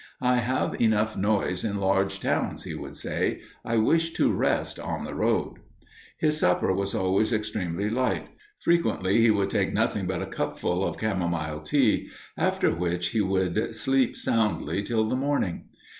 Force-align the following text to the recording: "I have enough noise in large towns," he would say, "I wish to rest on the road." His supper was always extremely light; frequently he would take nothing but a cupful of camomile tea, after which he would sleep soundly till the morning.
"I 0.23 0.37
have 0.37 0.81
enough 0.81 1.15
noise 1.15 1.63
in 1.63 1.77
large 1.79 2.21
towns," 2.21 2.63
he 2.63 2.73
would 2.73 2.97
say, 2.97 3.41
"I 3.63 3.77
wish 3.77 4.13
to 4.13 4.33
rest 4.33 4.79
on 4.79 5.03
the 5.03 5.13
road." 5.13 5.59
His 6.17 6.39
supper 6.39 6.73
was 6.73 6.95
always 6.95 7.31
extremely 7.31 7.87
light; 7.87 8.29
frequently 8.57 9.21
he 9.21 9.29
would 9.29 9.51
take 9.51 9.73
nothing 9.73 10.07
but 10.07 10.23
a 10.23 10.25
cupful 10.25 10.83
of 10.83 10.97
camomile 10.97 11.59
tea, 11.59 12.09
after 12.35 12.73
which 12.73 13.09
he 13.09 13.21
would 13.21 13.75
sleep 13.75 14.17
soundly 14.17 14.81
till 14.81 15.03
the 15.03 15.15
morning. 15.15 15.65